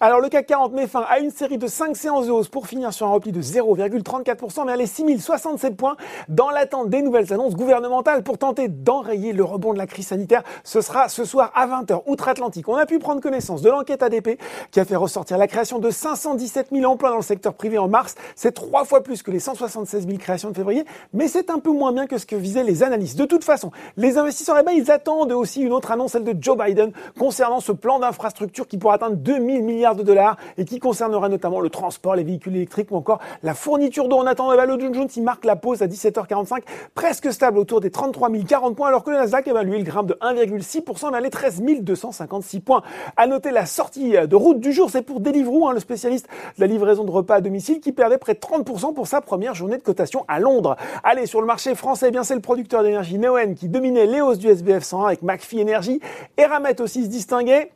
[0.00, 2.66] Alors le CAC 40 met fin à une série de 5 séances de hausse pour
[2.66, 5.96] finir sur un repli de 0,34% vers les 6067 points
[6.28, 10.42] dans l'attente des nouvelles annonces gouvernementales pour tenter d'enrayer le rebond de la crise sanitaire.
[10.64, 12.68] Ce sera ce soir à 20h outre-Atlantique.
[12.68, 14.40] On a pu prendre connaissance de l'enquête ADP
[14.72, 17.86] qui a fait ressortir la création de 517 000 emplois dans le secteur privé en
[17.86, 18.16] mars.
[18.34, 21.70] C'est trois fois plus que les 176 000 créations de février, mais c'est un peu
[21.70, 23.16] moins bien que ce que visaient les analystes.
[23.16, 26.34] De toute façon, les investisseurs, eh ben, ils attendent aussi une autre annonce, celle de
[26.38, 30.78] Joe Biden, concernant ce plan d'infrastructure qui pourrait atteindre 2000 milliards de dollars et qui
[30.78, 34.16] concernera notamment le transport, les véhicules électriques ou encore la fourniture d'eau.
[34.16, 36.62] En attendant, le Dow Jones, il marque la pause à 17h45,
[36.94, 40.06] presque stable autour des 33 040 points, alors que le Nasdaq, eh ben, lui, grimpe
[40.06, 42.82] de 1,6% vers les 13 256 points.
[43.16, 46.60] À noter la sortie de route du jour, c'est pour Deliveroo, hein, le spécialiste de
[46.62, 49.76] la livraison de repas à domicile, qui perdait près de 30% pour sa première journée
[49.76, 50.76] de cotation à Londres.
[51.02, 54.20] Allez, sur le marché français, eh bien c'est le producteur d'énergie Neoen qui dominait les
[54.20, 56.00] hausses du SBF 101 avec McPhee Energy.
[56.36, 57.72] Eramet aussi se distinguait.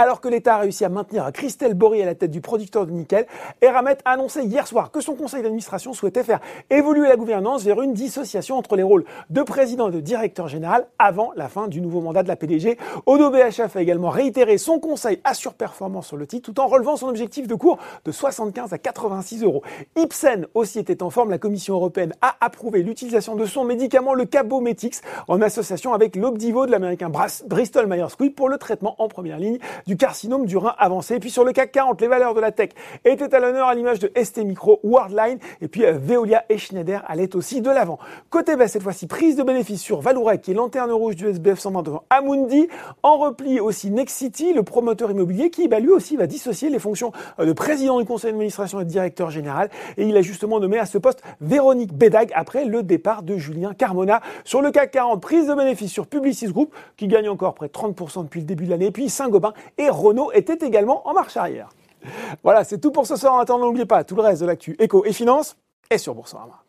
[0.00, 2.90] Alors que l'État a réussi à maintenir Christelle Bory à la tête du producteur de
[2.90, 3.26] nickel,
[3.60, 7.82] Eramet a annoncé hier soir que son conseil d'administration souhaitait faire évoluer la gouvernance vers
[7.82, 11.82] une dissociation entre les rôles de président et de directeur général avant la fin du
[11.82, 12.78] nouveau mandat de la PDG.
[13.04, 16.96] Odo BHF a également réitéré son conseil à surperformance sur le titre tout en relevant
[16.96, 19.62] son objectif de cours de 75 à 86 euros.
[19.96, 21.28] Ipsen aussi était en forme.
[21.28, 26.64] La Commission européenne a approuvé l'utilisation de son médicament, le Cabometix, en association avec l'Obdivo
[26.64, 29.58] de l'américain Bristol Myers Squibb pour le traitement en première ligne
[29.90, 31.16] du carcinome du rein avancé.
[31.16, 32.68] Et puis sur le CAC 40, les valeurs de la tech
[33.04, 37.02] étaient à l'honneur à l'image de ST Micro, Worldline et puis euh, Veolia et Schneider
[37.08, 37.98] allaient aussi de l'avant.
[38.28, 41.58] Côté baisse, cette fois-ci, prise de bénéfice sur Valourec qui est lanterne rouge du SBF
[41.58, 42.68] 120 devant Amundi.
[43.02, 47.10] En repli aussi Nexity, le promoteur immobilier qui bah, lui aussi va dissocier les fonctions
[47.40, 49.70] euh, de président du conseil d'administration et de directeur général.
[49.96, 53.74] Et il a justement nommé à ce poste Véronique Bédag après le départ de Julien
[53.74, 54.20] Carmona.
[54.44, 57.72] Sur le CAC 40, prise de bénéfice sur Publicis Group qui gagne encore près de
[57.72, 58.86] 30% depuis le début de l'année.
[58.86, 61.70] Et puis Saint-Gobain et Renault était également en marche arrière.
[62.42, 63.34] Voilà, c'est tout pour ce soir.
[63.34, 65.56] En attendant, n'oubliez pas, tout le reste de l'actu éco et finance
[65.90, 66.62] est sur Boursorama.